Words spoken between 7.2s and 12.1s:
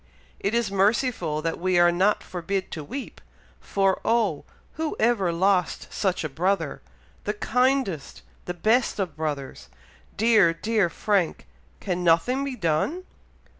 the kindest the best of brothers! dear, dear Frank! can